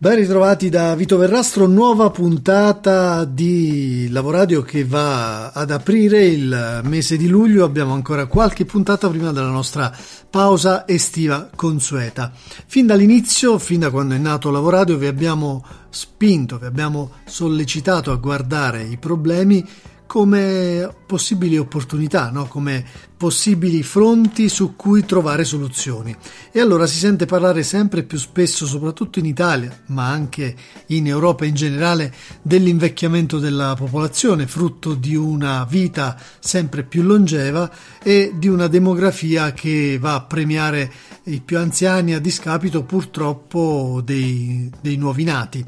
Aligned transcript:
Ben 0.00 0.14
ritrovati 0.14 0.68
da 0.68 0.94
Vito 0.94 1.16
Verrastro, 1.16 1.66
nuova 1.66 2.10
puntata 2.10 3.24
di 3.24 4.06
Lavoradio 4.10 4.62
che 4.62 4.84
va 4.84 5.50
ad 5.50 5.72
aprire 5.72 6.24
il 6.24 6.82
mese 6.84 7.16
di 7.16 7.26
luglio. 7.26 7.64
Abbiamo 7.64 7.94
ancora 7.94 8.26
qualche 8.26 8.64
puntata 8.64 9.08
prima 9.08 9.32
della 9.32 9.50
nostra 9.50 9.92
pausa 10.30 10.86
estiva 10.86 11.50
consueta. 11.52 12.30
Fin 12.32 12.86
dall'inizio, 12.86 13.58
fin 13.58 13.80
da 13.80 13.90
quando 13.90 14.14
è 14.14 14.18
nato 14.18 14.52
Lavoradio, 14.52 14.96
vi 14.96 15.06
abbiamo 15.06 15.64
spinto, 15.90 16.58
vi 16.58 16.66
abbiamo 16.66 17.14
sollecitato 17.24 18.12
a 18.12 18.16
guardare 18.18 18.84
i 18.84 18.98
problemi 18.98 19.66
come 20.08 20.90
possibili 21.04 21.58
opportunità, 21.58 22.30
no? 22.30 22.46
come 22.46 22.82
possibili 23.14 23.82
fronti 23.82 24.48
su 24.48 24.74
cui 24.74 25.04
trovare 25.04 25.44
soluzioni. 25.44 26.16
E 26.50 26.60
allora 26.60 26.86
si 26.86 26.96
sente 26.96 27.26
parlare 27.26 27.62
sempre 27.62 28.04
più 28.04 28.16
spesso, 28.16 28.64
soprattutto 28.64 29.18
in 29.18 29.26
Italia, 29.26 29.82
ma 29.88 30.08
anche 30.08 30.56
in 30.86 31.06
Europa 31.06 31.44
in 31.44 31.54
generale, 31.54 32.12
dell'invecchiamento 32.40 33.38
della 33.38 33.74
popolazione, 33.76 34.46
frutto 34.46 34.94
di 34.94 35.14
una 35.14 35.66
vita 35.68 36.18
sempre 36.38 36.84
più 36.84 37.02
longeva 37.02 37.70
e 38.02 38.32
di 38.34 38.48
una 38.48 38.66
demografia 38.66 39.52
che 39.52 39.98
va 40.00 40.14
a 40.14 40.22
premiare 40.22 40.90
i 41.24 41.42
più 41.42 41.58
anziani 41.58 42.14
a 42.14 42.18
discapito 42.18 42.82
purtroppo 42.82 44.00
dei, 44.02 44.70
dei 44.80 44.96
nuovi 44.96 45.24
nati. 45.24 45.66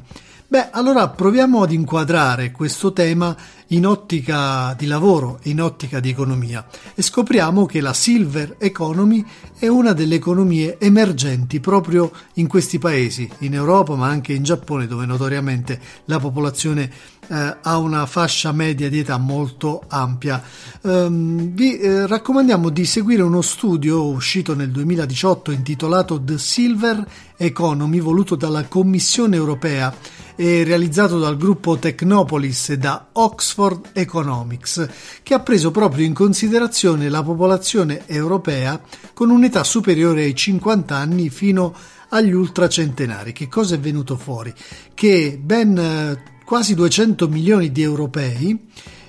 Beh, 0.51 0.71
allora 0.73 1.09
proviamo 1.09 1.63
ad 1.63 1.71
inquadrare 1.71 2.51
questo 2.51 2.93
tema 2.93 3.37
in 3.73 3.87
ottica 3.87 4.75
di 4.77 4.87
lavoro 4.87 5.39
in 5.45 5.61
ottica 5.61 6.01
di 6.01 6.11
economia 6.11 6.67
e 6.95 7.03
scopriamo 7.03 7.67
che 7.67 7.81
la 7.81 7.93
silver 7.93 8.57
economy 8.59 9.25
è 9.59 9.67
una 9.69 9.93
delle 9.93 10.17
economie 10.17 10.79
emergenti 10.79 11.61
proprio 11.61 12.11
in 12.35 12.47
questi 12.47 12.79
paesi, 12.79 13.31
in 13.39 13.55
Europa 13.55 13.95
ma 13.95 14.09
anche 14.09 14.33
in 14.33 14.43
Giappone 14.43 14.87
dove 14.87 15.07
notoriamente 15.07 15.81
la 16.07 16.19
popolazione 16.19 16.91
eh, 17.29 17.57
ha 17.63 17.77
una 17.79 18.07
fascia 18.07 18.51
media 18.53 18.89
di 18.89 18.99
età 18.99 19.17
molto 19.19 19.83
ampia. 19.87 20.43
Um, 20.83 21.53
vi 21.53 21.79
eh, 21.79 22.07
raccomandiamo 22.07 22.71
di 22.71 22.85
seguire 22.85 23.23
uno 23.23 23.43
studio 23.43 24.05
uscito 24.05 24.55
nel 24.55 24.71
2018 24.71 25.53
intitolato 25.53 26.21
The 26.21 26.39
Silver 26.39 27.07
Economy 27.37 28.01
voluto 28.01 28.35
dalla 28.35 28.65
Commissione 28.65 29.37
europea 29.37 29.95
realizzato 30.41 31.19
dal 31.19 31.37
gruppo 31.37 31.77
Technopolis 31.77 32.71
e 32.71 32.79
da 32.79 33.09
Oxford 33.13 33.91
Economics, 33.93 34.89
che 35.23 35.35
ha 35.35 35.41
preso 35.41 35.71
proprio 35.71 36.07
in 36.07 36.15
considerazione 36.15 37.11
la 37.11 37.23
popolazione 37.23 38.05
europea 38.07 38.81
con 39.13 39.29
un'età 39.29 39.63
superiore 39.65 40.23
ai 40.23 40.35
50 40.35 40.97
anni 40.97 41.29
fino 41.29 41.75
agli 42.09 42.33
ultracentenari. 42.33 43.33
Che 43.33 43.49
cosa 43.49 43.75
è 43.75 43.79
venuto 43.79 44.17
fuori? 44.17 44.53
Che 44.95 45.39
ben 45.43 45.77
eh, 45.77 46.23
quasi 46.45 46.75
200 46.75 47.29
milioni 47.29 47.71
di 47.71 47.83
europei 47.83 48.59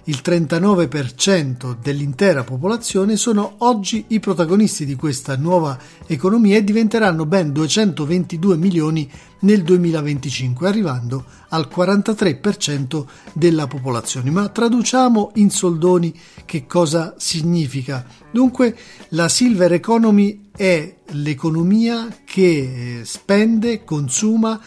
il 0.06 0.22
39% 0.24 1.78
dell'intera 1.82 2.44
popolazione, 2.44 3.16
sono 3.16 3.56
oggi 3.60 4.06
i 4.08 4.20
protagonisti 4.20 4.86
di 4.86 4.96
questa 4.96 5.38
nuova 5.38 5.78
economia 6.08 6.58
e 6.58 6.64
diventeranno 6.64 7.26
ben 7.26 7.52
222 7.52 8.58
milioni 8.58 9.10
nel 9.42 9.64
2025, 9.64 10.68
arrivando 10.68 11.26
al 11.50 11.68
43% 11.72 13.06
della 13.34 13.68
popolazione. 13.68 14.32
Ma 14.32 14.50
traduciamo 14.50 15.32
in 15.36 15.50
soldoni 15.50 16.14
che 16.46 16.66
cosa 16.66 17.16
significa. 17.18 18.06
Dunque, 18.32 18.76
la 19.10 19.30
silver 19.30 19.74
economy 19.74 20.50
è 20.56 20.96
l'economia 21.12 22.08
che 22.24 23.02
spende, 23.04 23.84
consuma, 23.84 24.60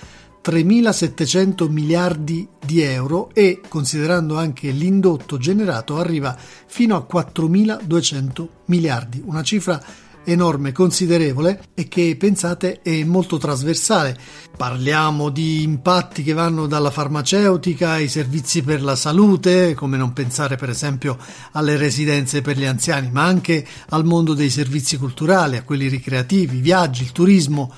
3.700 0.44 1.70
miliardi 1.70 2.46
di 2.62 2.82
euro 2.82 3.30
e, 3.32 3.62
considerando 3.66 4.36
anche 4.36 4.70
l'indotto 4.70 5.38
generato, 5.38 5.96
arriva 5.96 6.36
fino 6.66 6.96
a 6.96 7.06
4.200 7.10 8.46
miliardi, 8.66 9.22
una 9.24 9.42
cifra 9.42 9.82
enorme, 10.24 10.72
considerevole 10.72 11.60
e 11.74 11.86
che 11.88 12.16
pensate 12.18 12.80
è 12.82 13.04
molto 13.04 13.38
trasversale. 13.38 14.18
Parliamo 14.56 15.30
di 15.30 15.62
impatti 15.62 16.22
che 16.22 16.32
vanno 16.32 16.66
dalla 16.66 16.90
farmaceutica 16.90 17.92
ai 17.92 18.08
servizi 18.08 18.62
per 18.62 18.82
la 18.82 18.96
salute, 18.96 19.74
come 19.74 19.96
non 19.96 20.12
pensare 20.12 20.56
per 20.56 20.70
esempio 20.70 21.18
alle 21.52 21.76
residenze 21.76 22.40
per 22.40 22.56
gli 22.56 22.64
anziani, 22.64 23.10
ma 23.10 23.24
anche 23.24 23.66
al 23.90 24.04
mondo 24.04 24.34
dei 24.34 24.50
servizi 24.50 24.96
culturali, 24.96 25.56
a 25.56 25.62
quelli 25.62 25.88
ricreativi, 25.88 26.60
viaggi, 26.60 27.02
il 27.02 27.12
turismo, 27.12 27.72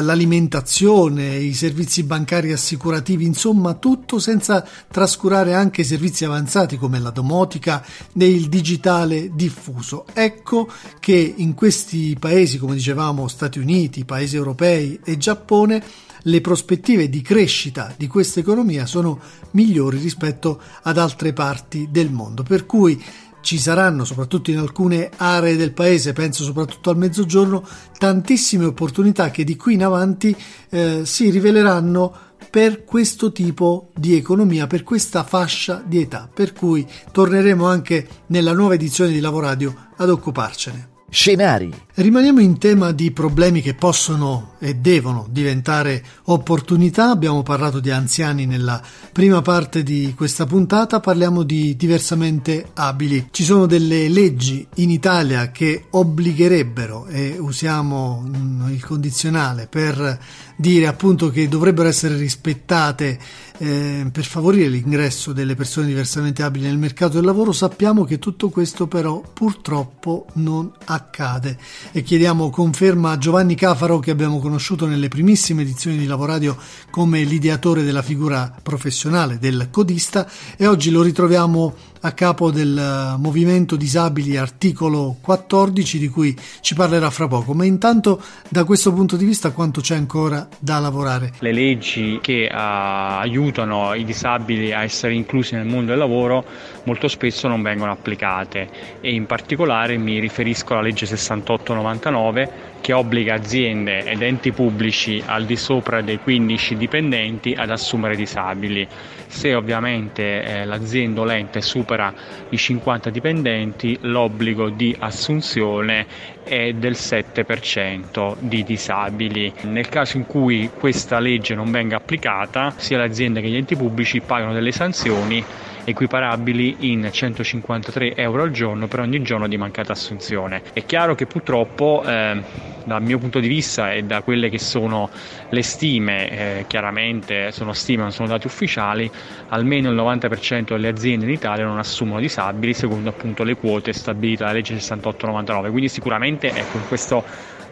l'alimentazione, 0.00 1.36
i 1.36 1.54
servizi 1.54 2.02
bancari 2.02 2.52
assicurativi, 2.52 3.24
insomma 3.24 3.74
tutto 3.74 4.18
senza 4.18 4.66
trascurare 4.90 5.54
anche 5.54 5.82
i 5.82 5.84
servizi 5.84 6.24
avanzati 6.24 6.76
come 6.76 6.98
la 6.98 7.10
domotica 7.10 7.84
e 8.16 8.30
il 8.30 8.48
digitale 8.48 9.30
diffuso. 9.34 10.06
Ecco 10.12 10.68
che 11.00 11.34
in 11.36 11.54
questi 11.54 12.16
paesi, 12.18 12.58
come 12.58 12.74
dicevamo, 12.74 13.28
Stati 13.28 13.58
Uniti, 13.58 14.04
paesi 14.04 14.36
europei 14.36 14.98
e 15.04 15.16
Giappone, 15.16 15.82
le 16.26 16.40
prospettive 16.40 17.08
di 17.08 17.20
crescita 17.20 17.92
di 17.96 18.06
questa 18.06 18.40
economia 18.40 18.86
sono 18.86 19.18
migliori 19.52 19.98
rispetto 19.98 20.60
ad 20.82 20.96
altre 20.98 21.32
parti 21.32 21.88
del 21.90 22.10
mondo. 22.10 22.42
Per 22.44 22.64
cui 22.64 23.02
ci 23.42 23.58
saranno, 23.58 24.04
soprattutto 24.04 24.50
in 24.50 24.58
alcune 24.58 25.10
aree 25.14 25.56
del 25.56 25.72
paese, 25.72 26.14
penso 26.14 26.44
soprattutto 26.44 26.88
al 26.88 26.96
mezzogiorno, 26.96 27.62
tantissime 27.98 28.64
opportunità 28.64 29.30
che 29.30 29.44
di 29.44 29.56
qui 29.56 29.74
in 29.74 29.84
avanti 29.84 30.34
eh, 30.70 31.02
si 31.04 31.28
riveleranno 31.28 32.30
per 32.48 32.84
questo 32.84 33.32
tipo 33.32 33.90
di 33.94 34.14
economia, 34.14 34.66
per 34.66 34.82
questa 34.82 35.24
fascia 35.24 35.82
di 35.84 36.00
età. 36.00 36.28
Per 36.32 36.52
cui 36.52 36.86
torneremo 37.10 37.66
anche 37.66 38.06
nella 38.26 38.52
nuova 38.52 38.74
edizione 38.74 39.10
di 39.10 39.20
Lavoradio 39.20 39.88
ad 39.96 40.08
occuparcene. 40.08 40.90
Scenari. 41.08 41.70
Rimaniamo 41.94 42.40
in 42.40 42.56
tema 42.56 42.90
di 42.90 43.10
problemi 43.10 43.60
che 43.60 43.74
possono 43.74 44.54
e 44.60 44.76
devono 44.76 45.26
diventare 45.28 46.02
opportunità. 46.24 47.10
Abbiamo 47.10 47.42
parlato 47.42 47.80
di 47.80 47.90
anziani 47.90 48.46
nella 48.46 48.80
prima 49.12 49.42
parte 49.42 49.82
di 49.82 50.14
questa 50.16 50.46
puntata, 50.46 51.00
parliamo 51.00 51.42
di 51.42 51.76
diversamente 51.76 52.70
abili. 52.72 53.28
Ci 53.30 53.44
sono 53.44 53.66
delle 53.66 54.08
leggi 54.08 54.66
in 54.76 54.88
Italia 54.88 55.50
che 55.50 55.88
obbligherebbero, 55.90 57.08
e 57.08 57.36
usiamo 57.38 58.24
mm, 58.26 58.70
il 58.70 58.82
condizionale 58.82 59.66
per 59.66 60.18
dire 60.56 60.86
appunto 60.86 61.28
che 61.28 61.46
dovrebbero 61.46 61.88
essere 61.88 62.16
rispettate 62.16 63.18
eh, 63.58 64.08
per 64.10 64.24
favorire 64.24 64.68
l'ingresso 64.68 65.32
delle 65.32 65.54
persone 65.54 65.88
diversamente 65.88 66.42
abili 66.42 66.66
nel 66.66 66.78
mercato 66.78 67.14
del 67.14 67.24
lavoro, 67.24 67.52
sappiamo 67.52 68.04
che 68.04 68.18
tutto 68.18 68.48
questo 68.48 68.86
però 68.86 69.20
purtroppo 69.20 70.26
non 70.34 70.72
accade 70.86 71.58
e 71.90 72.02
chiediamo 72.02 72.50
conferma 72.50 73.10
a 73.10 73.18
Giovanni 73.18 73.54
Cafaro 73.54 73.98
che 73.98 74.10
abbiamo 74.10 74.38
conosciuto 74.38 74.86
nelle 74.86 75.08
primissime 75.08 75.62
edizioni 75.62 75.98
di 75.98 76.06
Lavoradio 76.06 76.56
come 76.90 77.24
l'ideatore 77.24 77.82
della 77.82 78.02
figura 78.02 78.54
professionale 78.62 79.38
del 79.38 79.68
codista. 79.70 80.28
E 80.56 80.66
oggi 80.66 80.90
lo 80.90 81.02
ritroviamo 81.02 81.74
a 82.04 82.12
capo 82.12 82.50
del 82.50 82.76
eh, 82.76 83.16
movimento 83.18 83.76
disabili 83.76 84.36
articolo 84.36 85.16
14 85.20 85.98
di 85.98 86.08
cui 86.08 86.36
ci 86.60 86.74
parlerà 86.74 87.10
fra 87.10 87.28
poco, 87.28 87.54
ma 87.54 87.64
intanto 87.64 88.20
da 88.48 88.64
questo 88.64 88.92
punto 88.92 89.16
di 89.16 89.24
vista 89.24 89.50
quanto 89.52 89.80
c'è 89.80 89.96
ancora 89.96 90.46
da 90.58 90.78
lavorare? 90.78 91.32
Le 91.38 91.52
leggi 91.52 92.18
che 92.20 92.48
uh, 92.50 92.54
aiutano 92.56 93.94
i 93.94 94.04
disabili 94.04 94.72
a 94.72 94.82
essere 94.82 95.14
inclusi 95.14 95.54
nel 95.54 95.66
mondo 95.66 95.90
del 95.90 95.98
lavoro 95.98 96.44
molto 96.84 97.08
spesso 97.08 97.48
non 97.48 97.62
vengono 97.62 97.92
applicate 97.92 98.98
e 99.00 99.12
in 99.12 99.26
particolare 99.26 99.96
mi 99.96 100.18
riferisco 100.18 100.72
alla 100.72 100.82
legge 100.82 101.06
6899 101.06 102.61
che 102.82 102.92
obbliga 102.92 103.34
aziende 103.34 104.04
ed 104.04 104.20
enti 104.22 104.50
pubblici 104.50 105.22
al 105.24 105.44
di 105.46 105.56
sopra 105.56 106.02
dei 106.02 106.18
15 106.18 106.76
dipendenti 106.76 107.54
ad 107.56 107.70
assumere 107.70 108.16
disabili. 108.16 108.86
Se 109.28 109.54
ovviamente 109.54 110.42
eh, 110.42 110.64
l'azienda 110.64 111.20
o 111.20 111.24
l'ente 111.24 111.62
supera 111.62 112.12
i 112.50 112.56
50 112.58 113.08
dipendenti, 113.08 113.96
l'obbligo 114.02 114.68
di 114.68 114.94
assunzione 114.98 116.06
è 116.42 116.72
del 116.72 116.92
7% 116.92 118.34
di 118.40 118.64
disabili. 118.64 119.52
Nel 119.62 119.88
caso 119.88 120.16
in 120.16 120.26
cui 120.26 120.68
questa 120.76 121.20
legge 121.20 121.54
non 121.54 121.70
venga 121.70 121.96
applicata, 121.96 122.74
sia 122.76 122.98
le 122.98 123.04
aziende 123.04 123.40
che 123.40 123.48
gli 123.48 123.56
enti 123.56 123.76
pubblici 123.76 124.20
pagano 124.20 124.52
delle 124.52 124.72
sanzioni 124.72 125.42
equiparabili 125.84 126.76
in 126.80 127.08
153 127.10 128.16
euro 128.16 128.42
al 128.42 128.50
giorno 128.50 128.86
per 128.86 129.00
ogni 129.00 129.22
giorno 129.22 129.48
di 129.48 129.56
mancata 129.56 129.92
assunzione. 129.92 130.62
È 130.72 130.84
chiaro 130.84 131.14
che 131.14 131.26
purtroppo 131.26 132.02
eh, 132.06 132.42
dal 132.84 133.02
mio 133.02 133.18
punto 133.18 133.40
di 133.40 133.48
vista 133.48 133.92
e 133.92 134.02
da 134.02 134.22
quelle 134.22 134.48
che 134.48 134.58
sono 134.58 135.10
le 135.50 135.62
stime, 135.62 136.30
eh, 136.30 136.64
chiaramente 136.66 137.52
sono 137.52 137.72
stime, 137.72 138.02
non 138.02 138.12
sono 138.12 138.28
dati 138.28 138.46
ufficiali, 138.46 139.10
almeno 139.48 139.90
il 139.90 139.96
90% 139.96 140.68
delle 140.68 140.88
aziende 140.88 141.26
in 141.26 141.32
Italia 141.32 141.64
non 141.64 141.78
assumono 141.78 142.20
disabili 142.20 142.74
secondo 142.74 143.10
appunto 143.10 143.44
le 143.44 143.56
quote 143.56 143.92
stabilite 143.92 144.42
dalla 144.42 144.54
legge 144.54 144.74
6899, 144.74 145.70
quindi 145.70 145.88
sicuramente 145.88 146.48
ecco, 146.48 146.76
in 146.78 146.88
questo 146.88 147.24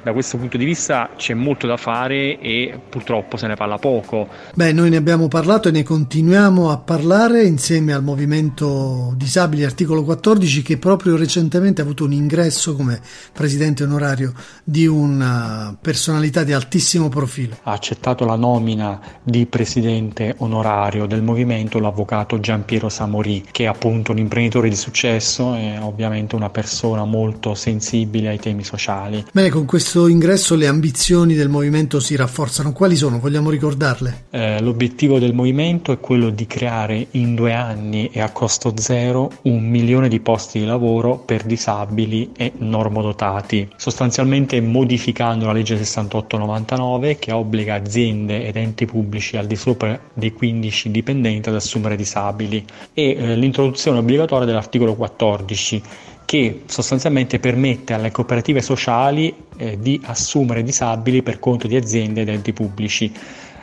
da 0.03 0.13
questo 0.13 0.39
punto 0.39 0.57
di 0.57 0.65
vista 0.65 1.11
c'è 1.17 1.35
molto 1.35 1.67
da 1.67 1.77
fare 1.77 2.39
e 2.39 2.79
purtroppo 2.89 3.37
se 3.37 3.47
ne 3.47 3.55
parla 3.55 3.79
poco. 3.79 4.29
Beh, 4.55 4.73
noi 4.73 4.91
ne 4.91 4.97
abbiamo 4.97 5.29
parlato 5.29 5.69
e 5.69 5.73
ne 5.73 5.83
continuiamo 5.83 6.71
a 6.71 6.79
parlare 6.79 7.45
insieme 7.45 7.93
al 7.93 8.03
Movimento 8.03 9.13
Disabili 9.17 9.65
Articolo 9.65 10.05
14 10.05 10.63
che 10.63 10.79
proprio 10.79 11.17
recentemente 11.17 11.81
ha 11.81 11.85
avuto 11.85 12.05
un 12.05 12.13
ingresso 12.13 12.75
come 12.75 13.01
presidente 13.33 13.85
onorario 13.85 14.33
di 14.65 14.87
una 14.87 15.77
personalità 15.81 16.45
di 16.45 16.53
altissimo 16.53 17.09
profilo. 17.09 17.59
Ha 17.63 17.73
accettato 17.73 18.25
la 18.25 18.37
nomina 18.37 19.01
di 19.23 19.47
presidente 19.47 20.35
onorario 20.39 21.07
del 21.07 21.23
movimento 21.23 21.79
l'avvocato 21.79 22.41
Giampiero 22.41 22.89
Samori, 22.89 23.45
che 23.51 23.65
è 23.65 23.67
appunto 23.67 24.13
un 24.13 24.19
imprenditore 24.19 24.69
di 24.69 24.77
successo 24.77 25.55
e 25.55 25.79
ovviamente 25.79 26.37
una 26.37 26.51
persona 26.51 27.05
molto 27.05 27.55
sensibile 27.55 28.29
ai 28.29 28.39
temi 28.39 28.65
sociali. 28.65 29.25
Bene, 29.33 29.51
con 29.51 29.67
questo 29.67 29.90
questo 29.91 30.07
ingresso 30.09 30.55
le 30.55 30.69
ambizioni 30.69 31.35
del 31.35 31.49
movimento 31.49 31.99
si 31.99 32.15
rafforzano. 32.15 32.71
Quali 32.71 32.95
sono? 32.95 33.19
Vogliamo 33.19 33.51
ricordarle? 33.51 34.27
Eh, 34.31 34.63
l'obiettivo 34.63 35.19
del 35.19 35.35
movimento 35.35 35.91
è 35.91 35.99
quello 35.99 36.31
di 36.31 36.47
creare 36.47 37.09
in 37.13 37.35
due 37.35 37.53
anni 37.55 38.09
e 38.13 38.21
a 38.21 38.31
costo 38.31 38.73
zero 38.77 39.33
un 39.43 39.69
milione 39.69 40.07
di 40.07 40.21
posti 40.21 40.61
di 40.61 40.65
lavoro 40.65 41.17
per 41.17 41.43
disabili 41.43 42.31
e 42.37 42.53
normodotati, 42.59 43.69
sostanzialmente 43.75 44.61
modificando 44.61 45.47
la 45.47 45.53
legge 45.53 45.77
6899 45.77 47.19
che 47.19 47.33
obbliga 47.33 47.75
aziende 47.75 48.47
ed 48.47 48.55
enti 48.55 48.87
pubblici 48.87 49.37
al 49.37 49.49
di 49.49 49.57
sopra 49.57 49.99
dei 50.15 50.33
15 50.33 50.93
dipendenti 50.93 51.49
ad 51.49 51.57
assumere 51.57 51.97
disabili 51.97 52.65
e 52.95 53.17
eh, 53.19 53.35
l'introduzione 53.35 53.99
obbligatoria 53.99 54.47
dell'articolo 54.47 54.95
14 54.95 55.83
che 56.31 56.63
sostanzialmente 56.67 57.41
permette 57.41 57.93
alle 57.93 58.13
cooperative 58.13 58.63
sociali 58.63 59.35
eh, 59.57 59.79
di 59.81 60.01
assumere 60.05 60.63
disabili 60.63 61.25
per 61.25 61.41
conto 61.41 61.67
di 61.67 61.75
aziende 61.75 62.21
ed 62.21 62.29
enti 62.29 62.53
pubblici 62.53 63.13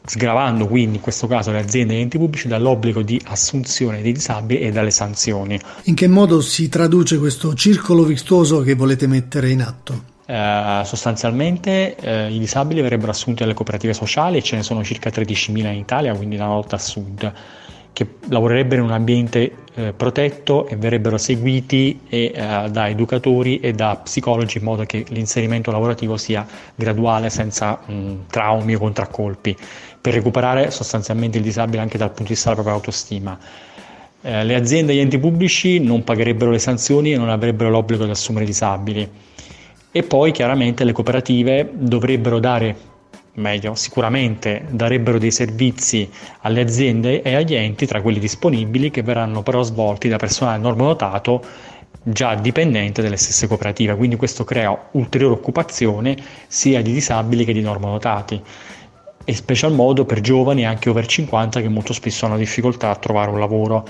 sgravando 0.04 0.68
quindi 0.68 0.98
in 0.98 1.02
questo 1.02 1.28
caso 1.28 1.50
le 1.52 1.60
aziende 1.60 1.94
e 1.94 1.98
gli 2.00 2.02
enti 2.02 2.18
pubblici 2.18 2.50
dall'obbligo 2.50 3.04
di 3.04 3.22
assunzione 3.28 4.02
dei 4.02 4.12
disabili 4.12 4.60
e 4.60 4.74
dalle 4.74 4.92
sanzioni. 4.92 5.58
In 5.84 5.96
che 5.96 6.10
modo 6.10 6.42
si 6.42 6.68
traduce 6.68 7.18
questo 7.20 7.54
circolo 7.54 8.04
virtuoso 8.04 8.60
che 8.60 8.76
volete 8.76 9.08
mettere 9.08 9.50
in 9.50 9.62
atto? 9.62 10.04
Eh, 10.26 10.82
sostanzialmente 10.84 11.96
eh, 11.96 12.34
i 12.34 12.38
disabili 12.38 12.82
verrebbero 12.82 13.12
assunti 13.12 13.44
dalle 13.44 13.54
cooperative 13.54 13.94
sociali 13.94 14.40
e 14.40 14.44
ce 14.44 14.58
ne 14.58 14.64
sono 14.64 14.84
circa 14.84 15.10
13.000 15.10 15.56
in 15.56 15.78
Italia, 15.78 16.14
quindi 16.14 16.36
da 16.36 16.48
nord 16.48 16.74
a 16.74 16.78
sud 16.78 17.34
che 17.98 18.06
lavorerebbero 18.30 18.84
in 18.84 18.90
un 18.90 18.94
ambiente 18.94 19.52
eh, 19.74 19.92
protetto 19.92 20.68
e 20.68 20.76
verrebbero 20.76 21.18
seguiti 21.18 22.02
e, 22.08 22.32
eh, 22.32 22.70
da 22.70 22.88
educatori 22.90 23.60
e 23.60 23.74
da 23.74 24.00
psicologi 24.04 24.60
in 24.60 24.66
modo 24.66 24.84
che 24.84 25.04
l'inserimento 25.08 25.72
lavorativo 25.72 26.16
sia 26.16 26.46
graduale 26.76 27.32
senza 27.32 27.80
mh, 27.84 28.28
traumi 28.30 28.76
o 28.76 28.78
contraccolpi 28.78 29.58
per 30.00 30.14
recuperare 30.14 30.70
sostanzialmente 30.70 31.40
il 31.40 31.44
disabile 31.44 31.82
anche 31.82 31.98
dal 31.98 32.10
punto 32.10 32.26
di 32.26 32.30
vista 32.30 32.52
della 32.52 32.62
propria 32.62 32.78
autostima. 32.78 33.36
Eh, 34.22 34.44
le 34.44 34.54
aziende 34.54 34.92
e 34.92 34.98
gli 34.98 35.00
enti 35.00 35.18
pubblici 35.18 35.80
non 35.80 36.04
pagherebbero 36.04 36.52
le 36.52 36.60
sanzioni 36.60 37.14
e 37.14 37.18
non 37.18 37.30
avrebbero 37.30 37.72
l'obbligo 37.72 38.06
di 38.06 38.12
assumere 38.12 38.46
disabili 38.46 39.10
e 39.92 40.04
poi 40.04 40.32
chiaramente 40.32 40.84
le 40.84 40.92
cooperative 40.92 41.68
dovrebbero 41.74 42.38
dare 42.38 42.76
meglio, 43.38 43.76
sicuramente 43.76 44.66
darebbero 44.70 45.18
dei 45.18 45.32
servizi 45.32 46.10
alle 46.42 46.62
aziende 46.62 47.22
e 47.22 47.36
agli 47.36 47.54
enti 47.54 47.86
tra 47.86 48.02
quelli 48.02 48.20
disponibili 48.20 48.90
che 48.92 49.04
verranno 49.04 49.44
però 49.44 49.64
svolti 49.64 50.08
da 50.08 50.18
personale 50.18 50.60
normodotato 50.60 51.44
già 52.04 52.36
dipendente 52.36 53.02
delle 53.02 53.18
stesse 53.18 53.48
cooperative, 53.48 53.96
quindi 53.96 54.16
questo 54.16 54.44
crea 54.44 54.90
ulteriore 54.92 55.34
occupazione 55.34 56.16
sia 56.48 56.82
di 56.82 56.94
disabili 56.94 57.44
che 57.44 57.54
di 57.54 57.62
normodotati 57.62 58.42
e 59.26 59.36
special 59.36 59.74
modo 59.74 60.06
per 60.06 60.22
giovani 60.22 60.66
anche 60.66 60.90
over 60.90 61.06
50 61.06 61.60
che 61.60 61.68
molto 61.68 61.92
spesso 61.92 62.26
hanno 62.26 62.38
difficoltà 62.38 62.90
a 62.90 62.96
trovare 62.96 63.30
un 63.30 63.40
lavoro. 63.40 63.86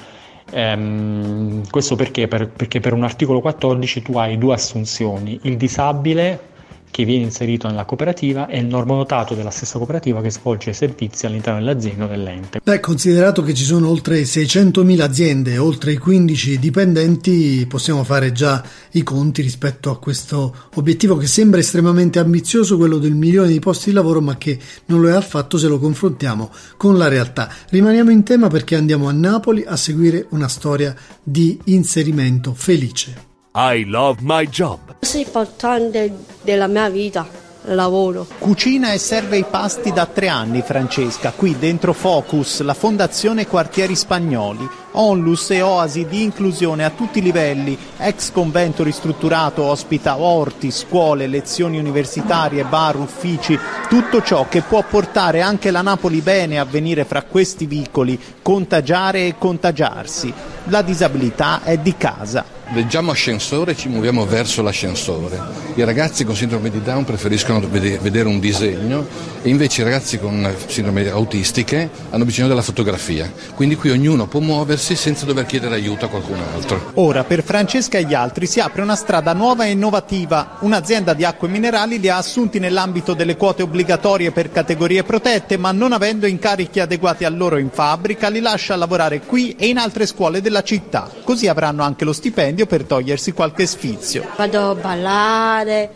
Ehm, 0.52 1.70
questo 1.70 1.96
perché? 1.96 2.28
Per, 2.28 2.50
perché 2.50 2.80
per 2.80 2.94
un 2.94 3.04
articolo 3.04 3.40
14 3.40 4.02
tu 4.02 4.18
hai 4.18 4.38
due 4.38 4.56
assunzioni, 4.56 5.40
il 5.44 5.56
disabile 5.58 6.56
che 6.90 7.06
viene 7.06 7.26
inserito 7.26 7.68
nella 7.68 7.86
cooperativa 7.86 8.48
e 8.48 8.60
il 8.60 8.66
normodotato 8.66 9.36
della 9.36 9.52
stessa 9.52 9.78
cooperativa 9.78 10.22
che 10.22 10.32
svolge 10.32 10.74
servizi 10.74 11.26
all'interno 11.26 11.60
dell'azienda 11.60 12.06
o 12.06 12.08
dell'ente. 12.08 12.60
Beh, 12.64 12.80
considerato 12.80 13.44
che 13.44 13.54
ci 13.54 13.64
sono 13.64 13.90
oltre 13.90 14.22
600.000 14.22 15.00
aziende 15.02 15.54
e 15.54 15.58
oltre 15.58 15.92
i 15.92 15.98
15 15.98 16.58
dipendenti, 16.60 17.66
possiamo 17.68 18.04
fare 18.04 18.32
già 18.32 18.64
i 18.92 19.04
conti 19.04 19.42
rispetto 19.42 19.90
a 19.90 20.00
questo 20.00 20.56
obiettivo 20.76 21.18
che 21.18 21.28
sembra 21.28 21.60
estremamente 21.60 22.20
ambizioso, 22.20 22.78
quello 22.78 22.98
del 22.98 23.14
milione 23.14 23.50
di 23.50 23.60
posti 23.60 23.90
di 23.90 23.96
lavoro, 23.96 24.22
ma 24.22 24.38
che 24.38 24.58
non 24.86 25.02
lo 25.02 25.10
è 25.10 25.14
affatto 25.14 25.58
se 25.58 25.68
lo 25.68 25.80
confrontiamo 25.80 26.52
con 26.78 26.98
la 26.98 27.08
realtà. 27.08 27.50
Rimaniamo 27.70 28.12
in 28.12 28.24
tema 28.24 28.48
perché 28.48 28.76
andiamo 28.76 29.08
a 29.08 29.12
Napoli 29.12 29.64
a 29.66 29.76
seguire 29.76 30.26
una 30.30 30.48
storia 30.48 30.96
di 31.22 31.60
inserimento 31.66 32.54
felice. 32.54 33.27
I 33.60 33.86
love 33.86 34.20
my 34.22 34.48
job. 34.48 34.98
Cosa 35.00 35.18
importante 35.18 36.14
della 36.44 36.68
mia 36.68 36.90
vita 36.90 37.28
lavoro. 37.64 38.28
Cucina 38.38 38.92
e 38.92 39.00
serve 39.00 39.40
i 39.40 39.46
pasti 39.50 39.92
da 39.92 40.06
tre 40.06 40.28
anni 40.28 40.62
Francesca, 40.62 41.32
qui 41.36 41.58
dentro 41.58 41.94
Focus, 41.94 42.62
la 42.62 42.76
Fondazione 42.76 43.48
Quartieri 43.48 43.96
Spagnoli. 43.96 44.70
Onlus 44.92 45.50
e 45.50 45.64
oasi 45.64 46.06
di 46.06 46.22
inclusione 46.22 46.86
a 46.86 46.92
tutti 46.92 47.18
i 47.18 47.24
livelli, 47.24 47.76
ex 47.98 48.32
convento 48.32 48.84
ristrutturato 48.84 49.64
ospita 49.64 50.20
orti, 50.20 50.70
scuole, 50.70 51.26
lezioni 51.26 51.80
universitarie, 51.80 52.64
bar, 52.64 52.98
uffici, 52.98 53.58
tutto 53.90 54.22
ciò 54.22 54.48
che 54.48 54.62
può 54.62 54.84
portare 54.84 55.42
anche 55.42 55.72
la 55.72 55.82
Napoli 55.82 56.22
bene 56.22 56.60
a 56.60 56.64
venire 56.64 57.06
fra 57.06 57.24
questi 57.24 57.66
vicoli, 57.66 58.20
contagiare 58.40 59.26
e 59.26 59.36
contagiarsi. 59.36 60.32
La 60.66 60.84
disabilità 60.84 61.64
è 61.64 61.80
di 61.80 61.98
casa 61.98 62.57
leggiamo 62.74 63.12
ascensore 63.12 63.72
e 63.72 63.76
ci 63.76 63.88
muoviamo 63.88 64.26
verso 64.26 64.62
l'ascensore. 64.62 65.40
I 65.76 65.84
ragazzi 65.84 66.26
con 66.26 66.36
sindrome 66.36 66.70
di 66.70 66.82
Down 66.82 67.06
preferiscono 67.06 67.60
vedere 67.70 68.28
un 68.28 68.40
disegno 68.40 69.06
e 69.42 69.50
invece 69.50 69.82
i 69.82 69.84
ragazzi 69.84 70.20
con 70.20 70.54
sindrome 70.66 71.08
autistiche 71.10 71.90
hanno 72.10 72.26
bisogno 72.26 72.48
della 72.48 72.62
fotografia. 72.62 73.32
Quindi 73.54 73.76
qui 73.76 73.92
ognuno 73.92 74.28
può 74.28 74.40
muoversi 74.40 74.96
senza 74.96 75.26
dover 75.26 75.46
chiedere 75.46 75.76
aiuto 75.76 76.06
a 76.06 76.10
qualcun 76.10 76.40
altro. 76.54 76.92
Ora 76.96 77.24
per 77.24 77.44
Francesca 77.44 77.98
e 77.98 78.04
gli 78.04 78.14
altri 78.14 78.48
si 78.48 78.60
apre 78.60 78.82
una 78.82 78.96
strada 78.96 79.34
nuova 79.34 79.66
e 79.66 79.72
innovativa. 79.72 80.58
Un'azienda 80.62 81.14
di 81.14 81.24
acque 81.24 81.48
minerali 81.48 82.00
li 82.00 82.10
ha 82.10 82.18
assunti 82.18 82.60
nell'ambito 82.60 83.14
delle 83.14 83.38
quote 83.38 83.62
obbligatorie 83.62 84.32
per 84.32 84.52
categorie 84.52 85.04
protette, 85.04 85.58
ma 85.58 85.72
non 85.72 85.94
avendo 85.94 86.26
incarichi 86.26 86.80
adeguati 86.80 87.24
a 87.24 87.30
loro 87.30 87.58
in 87.58 87.70
fabbrica, 87.70 88.30
li 88.30 88.40
lascia 88.40 88.76
lavorare 88.76 89.22
qui 89.22 89.56
e 89.58 89.68
in 89.68 89.78
altre 89.78 90.06
scuole 90.06 90.42
della 90.42 90.64
città. 90.64 91.10
Così 91.24 91.48
avranno 91.48 91.84
anche 91.84 92.04
lo 92.04 92.14
stipendio 92.14 92.57
stipendio 92.58 92.66
per 92.66 92.84
togliersi 92.86 93.32
qualche 93.34 93.68
sfizio. 93.68 94.26
Vado 94.36 94.72
a 94.72 94.76
ballare, 94.76 95.92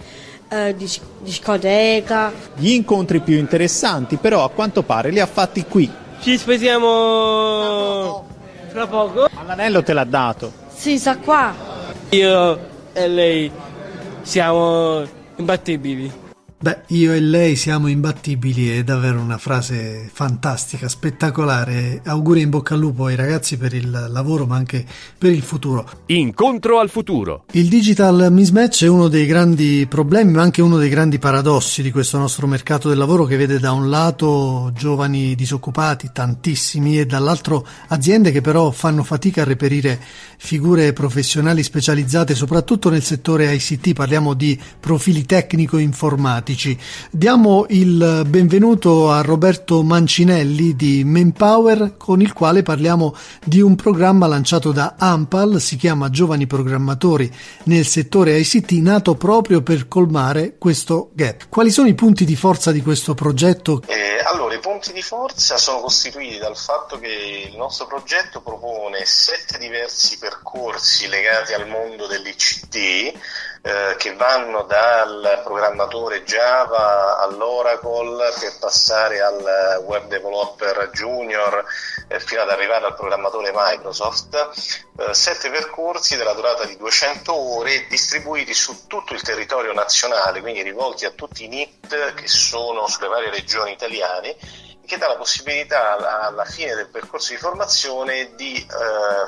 eh, 0.47 0.75
discoteca. 1.21 2.31
Gli 2.55 2.69
incontri 2.69 3.19
più 3.21 3.35
interessanti 3.37 4.17
però 4.17 4.43
a 4.43 4.49
quanto 4.49 4.83
pare 4.83 5.09
li 5.09 5.19
ha 5.19 5.25
fatti 5.25 5.65
qui. 5.65 5.89
Ci 6.19 6.37
spesiamo 6.37 8.27
fra 8.67 8.85
poco. 8.85 9.27
L'anello 9.45 9.81
te 9.81 9.93
l'ha 9.93 10.03
dato? 10.03 10.53
Sì, 10.73 10.99
sa 10.99 11.17
qua. 11.17 11.53
Io 12.09 12.59
e 12.93 13.07
lei 13.07 13.51
siamo 14.21 15.03
imbattibili. 15.37 16.20
Beh, 16.63 16.81
io 16.89 17.11
e 17.11 17.19
lei 17.19 17.55
siamo 17.55 17.87
imbattibili, 17.87 18.69
è 18.69 18.83
davvero 18.83 19.19
una 19.19 19.39
frase 19.39 20.07
fantastica, 20.13 20.87
spettacolare. 20.87 22.01
Auguri 22.05 22.41
in 22.41 22.51
bocca 22.51 22.75
al 22.75 22.81
lupo 22.81 23.05
ai 23.05 23.15
ragazzi 23.15 23.57
per 23.57 23.73
il 23.73 23.89
lavoro, 23.89 24.45
ma 24.45 24.57
anche 24.57 24.85
per 25.17 25.31
il 25.31 25.41
futuro. 25.41 25.89
Incontro 26.05 26.77
al 26.77 26.91
futuro. 26.91 27.45
Il 27.53 27.67
digital 27.67 28.27
mismatch 28.29 28.83
è 28.83 28.87
uno 28.87 29.07
dei 29.07 29.25
grandi 29.25 29.87
problemi, 29.89 30.33
ma 30.33 30.43
anche 30.43 30.61
uno 30.61 30.77
dei 30.77 30.89
grandi 30.89 31.17
paradossi 31.17 31.81
di 31.81 31.89
questo 31.89 32.19
nostro 32.19 32.45
mercato 32.45 32.89
del 32.89 32.99
lavoro 32.99 33.25
che 33.25 33.37
vede 33.37 33.57
da 33.57 33.71
un 33.71 33.89
lato 33.89 34.71
giovani 34.75 35.33
disoccupati, 35.33 36.11
tantissimi, 36.13 36.99
e 36.99 37.07
dall'altro 37.07 37.65
aziende 37.87 38.31
che 38.31 38.41
però 38.41 38.69
fanno 38.69 39.01
fatica 39.01 39.41
a 39.41 39.45
reperire 39.45 39.99
figure 40.37 40.93
professionali 40.93 41.63
specializzate, 41.63 42.35
soprattutto 42.35 42.91
nel 42.91 43.01
settore 43.01 43.51
ICT. 43.51 43.93
Parliamo 43.93 44.35
di 44.35 44.59
profili 44.79 45.25
tecnico-informatici 45.25 46.49
politici. 46.51 46.77
Diamo 47.09 47.65
il 47.69 48.23
benvenuto 48.27 49.11
a 49.11 49.21
Roberto 49.21 49.81
Mancinelli 49.83 50.75
di 50.75 51.03
Manpower 51.03 51.95
con 51.97 52.21
il 52.21 52.33
quale 52.33 52.63
parliamo 52.63 53.15
di 53.43 53.61
un 53.61 53.75
programma 53.75 54.27
lanciato 54.27 54.71
da 54.71 54.95
Ampal, 54.97 55.61
si 55.61 55.77
chiama 55.77 56.09
Giovani 56.09 56.47
Programmatori 56.47 57.31
nel 57.65 57.85
settore 57.85 58.37
ICT, 58.37 58.71
nato 58.73 59.15
proprio 59.15 59.61
per 59.61 59.87
colmare 59.87 60.57
questo 60.57 61.11
gap. 61.13 61.47
Quali 61.49 61.71
sono 61.71 61.87
i 61.87 61.95
punti 61.95 62.25
di 62.25 62.35
forza 62.35 62.71
di 62.71 62.81
questo 62.81 63.13
progetto? 63.13 63.81
Eh, 63.87 64.21
allora, 64.25 64.53
i 64.55 64.59
punti 64.59 64.93
di 64.93 65.01
forza 65.01 65.57
sono 65.57 65.79
costituiti 65.79 66.37
dal 66.37 66.57
fatto 66.57 66.99
che 66.99 67.49
il 67.49 67.57
nostro 67.57 67.87
progetto 67.87 68.41
propone 68.41 69.05
sette 69.05 69.57
diversi 69.57 70.17
percorsi 70.17 71.07
legati 71.07 71.53
al 71.53 71.67
mondo 71.67 72.07
dell'ICT 72.07 73.13
eh, 73.63 73.95
che 73.97 74.15
vanno 74.15 74.63
dal 74.63 75.41
programmatore 75.43 76.23
Java 76.23 77.19
all'Oracle 77.19 78.33
per 78.39 78.57
passare 78.59 79.21
al 79.21 79.83
web 79.85 80.07
developer 80.07 80.89
junior 80.91 81.63
eh, 82.07 82.19
fino 82.19 82.41
ad 82.41 82.49
arrivare 82.49 82.85
al 82.85 82.95
programmatore 82.95 83.51
Microsoft, 83.53 84.33
eh, 84.97 85.13
sette 85.13 85.51
percorsi 85.51 86.17
della 86.17 86.33
durata 86.33 86.65
di 86.65 86.75
200 86.75 87.33
ore 87.33 87.85
distribuiti 87.87 88.53
su 88.53 88.87
tutto 88.87 89.13
il 89.13 89.21
territorio 89.21 89.73
nazionale, 89.73 90.41
quindi 90.41 90.63
rivolti 90.63 91.05
a 91.05 91.11
tutti 91.11 91.43
i 91.43 91.47
NIT 91.47 92.13
che 92.15 92.27
sono 92.27 92.87
sulle 92.87 93.09
varie 93.09 93.29
regioni 93.29 93.73
italiane 93.73 94.35
che 94.85 94.97
dà 94.97 95.07
la 95.07 95.15
possibilità 95.15 96.27
alla 96.27 96.45
fine 96.45 96.75
del 96.75 96.87
percorso 96.87 97.33
di 97.33 97.39
formazione 97.39 98.31
di 98.35 98.55
eh, 98.55 98.67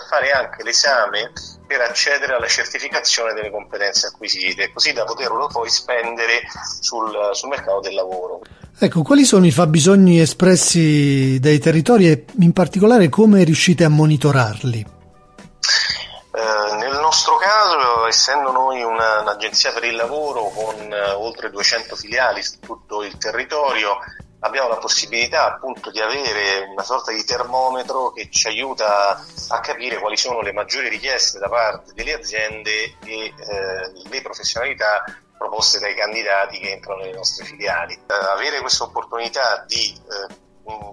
fare 0.09 0.31
anche 0.31 0.63
l'esame 0.63 1.31
per 1.65 1.81
accedere 1.81 2.35
alla 2.35 2.47
certificazione 2.47 3.33
delle 3.33 3.49
competenze 3.49 4.07
acquisite, 4.07 4.71
così 4.73 4.93
da 4.93 5.03
poterlo 5.03 5.47
poi 5.47 5.69
spendere 5.69 6.41
sul, 6.81 7.29
sul 7.33 7.49
mercato 7.49 7.79
del 7.79 7.93
lavoro. 7.93 8.41
Ecco, 8.77 9.01
quali 9.03 9.23
sono 9.23 9.45
i 9.45 9.51
fabbisogni 9.51 10.19
espressi 10.19 11.39
dai 11.39 11.59
territori 11.59 12.09
e 12.09 12.25
in 12.39 12.53
particolare 12.53 13.07
come 13.07 13.43
riuscite 13.43 13.83
a 13.83 13.89
monitorarli? 13.89 14.85
Eh, 16.35 16.75
nel 16.75 16.99
nostro 16.99 17.37
caso, 17.37 18.07
essendo 18.07 18.51
noi 18.51 18.81
una, 18.81 19.21
un'agenzia 19.21 19.71
per 19.71 19.83
il 19.83 19.95
lavoro 19.95 20.49
con 20.49 20.91
eh, 20.91 21.11
oltre 21.11 21.51
200 21.51 21.95
filiali 21.95 22.41
su 22.41 22.59
tutto 22.59 23.03
il 23.03 23.15
territorio, 23.17 23.99
abbiamo 24.43 24.67
la 24.69 24.77
possibilità 24.77 25.53
appunto 25.53 25.89
di 25.89 25.99
avere 25.99 26.67
una 26.71 26.83
sorta 26.83 27.11
di 27.11 27.23
termometro 27.23 28.11
che 28.11 28.29
ci 28.29 28.47
aiuta 28.47 29.23
a 29.49 29.59
capire 29.59 29.99
quali 29.99 30.17
sono 30.17 30.41
le 30.41 30.53
maggiori 30.53 30.89
richieste 30.89 31.39
da 31.39 31.49
parte 31.49 31.93
delle 31.93 32.13
aziende 32.13 32.97
e 33.03 33.25
eh, 33.25 33.33
le 34.09 34.21
professionalità 34.21 35.03
proposte 35.37 35.79
dai 35.79 35.95
candidati 35.95 36.59
che 36.59 36.71
entrano 36.71 37.01
nelle 37.01 37.15
nostre 37.15 37.45
filiali. 37.45 37.93
Eh, 37.93 38.13
avere 38.13 38.59
questa 38.59 38.83
opportunità 38.83 39.63
di 39.67 39.93
eh, 39.93 40.35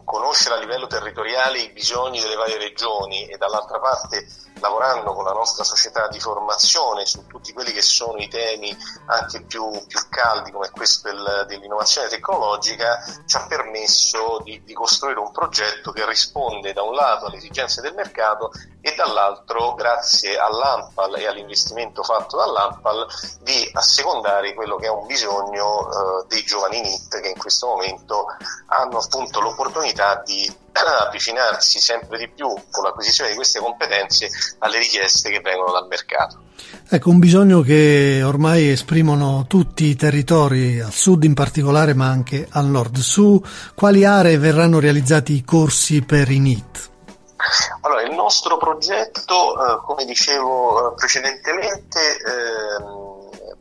conoscere 0.04 0.56
a 0.56 0.58
livello 0.58 0.88
territoriale 0.88 1.60
i 1.60 1.70
bisogni 1.70 2.20
delle 2.20 2.34
varie 2.34 2.58
regioni 2.58 3.26
e 3.26 3.36
dall'altra 3.36 3.78
parte 3.78 4.26
lavorando 4.60 5.14
con 5.14 5.24
la 5.24 5.32
nostra 5.32 5.64
società 5.64 6.08
di 6.08 6.18
formazione 6.18 7.06
su 7.06 7.26
tutti 7.26 7.52
quelli 7.52 7.72
che 7.72 7.80
sono 7.80 8.18
i 8.18 8.28
temi 8.28 8.76
anche 9.06 9.42
più, 9.42 9.70
più 9.86 10.00
caldi 10.10 10.50
come 10.50 10.70
questo 10.70 11.08
del, 11.08 11.44
dell'innovazione 11.46 12.08
tecnologica 12.08 12.98
ci 13.24 13.36
ha 13.36 13.46
permesso 13.46 14.40
di, 14.42 14.62
di, 14.64 14.74
costruire 14.74 15.20
un 15.20 15.32
progetto 15.32 15.92
che 15.92 16.04
risponde 16.04 16.72
da 16.72 16.82
un 16.82 16.94
lato 16.94 17.26
alle 17.26 17.36
esigenze 17.36 17.80
del 17.80 17.94
mercato 17.94 18.50
e 18.80 18.94
dall'altro 18.96 19.74
grazie 19.74 20.36
all'AMPAL 20.36 21.16
e 21.16 21.26
all'investimento 21.26 22.02
fatto 22.02 22.36
dall'AMPAL 22.36 23.06
di 23.40 23.70
assecondare 23.72 24.52
quello 24.54 24.76
che 24.76 24.86
è 24.86 24.90
un 24.90 25.06
bisogno 25.06 25.88
eh, 25.88 26.26
dei 26.28 26.42
giovani 26.42 26.80
NIT 26.80 27.20
che 27.20 27.28
in 27.28 27.38
questo 27.38 27.66
momento 27.68 28.26
hanno 28.66 28.98
appunto 28.98 29.40
l'opportunità 29.40 29.59
di 30.24 30.50
avvicinarsi 31.06 31.80
sempre 31.80 32.18
di 32.18 32.28
più 32.28 32.48
con 32.70 32.84
l'acquisizione 32.84 33.30
di 33.30 33.36
queste 33.36 33.60
competenze 33.60 34.28
alle 34.58 34.78
richieste 34.78 35.30
che 35.30 35.40
vengono 35.40 35.72
dal 35.72 35.86
mercato. 35.86 36.48
Ecco, 36.88 37.10
un 37.10 37.18
bisogno 37.18 37.60
che 37.60 38.22
ormai 38.24 38.70
esprimono 38.70 39.44
tutti 39.46 39.84
i 39.84 39.96
territori, 39.96 40.80
al 40.80 40.92
sud 40.92 41.24
in 41.24 41.34
particolare, 41.34 41.94
ma 41.94 42.08
anche 42.08 42.46
al 42.50 42.66
nord. 42.66 42.98
Su 42.98 43.42
quali 43.74 44.04
aree 44.04 44.38
verranno 44.38 44.80
realizzati 44.80 45.34
i 45.34 45.44
corsi 45.44 46.02
per 46.02 46.30
i 46.30 46.38
NIT? 46.38 46.88
Allora, 47.82 48.02
il 48.02 48.14
nostro 48.14 48.56
progetto, 48.58 49.54
eh, 49.54 49.80
come 49.84 50.04
dicevo 50.04 50.92
eh, 50.92 50.94
precedentemente, 50.94 51.98
eh, 51.98 53.19